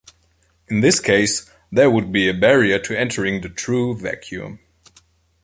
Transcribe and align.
In 0.67 0.81
this 0.81 0.99
case, 0.99 1.47
there 1.71 1.91
would 1.91 2.11
be 2.11 2.27
a 2.27 2.33
barrier 2.33 2.79
to 2.79 2.99
entering 2.99 3.41
the 3.41 3.49
true 3.49 3.95
vacuum. 3.95 4.57